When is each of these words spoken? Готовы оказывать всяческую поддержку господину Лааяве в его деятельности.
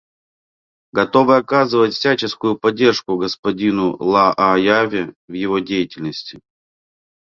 Готовы 0.93 1.35
оказывать 1.37 1.93
всяческую 1.93 2.57
поддержку 2.57 3.17
господину 3.17 3.95
Лааяве 3.99 5.13
в 5.27 5.33
его 5.33 5.59
деятельности. 5.59 6.39